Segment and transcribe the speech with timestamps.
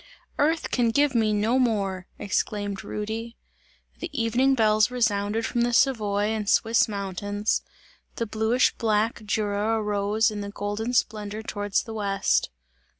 [0.39, 3.37] "Earth can give me no more!" exclaimed Rudy.
[3.99, 7.61] The evening bells resounded from the Savoy and Swiss mountains;
[8.15, 12.49] the bluish black Jura arose in golden splendour towards the west.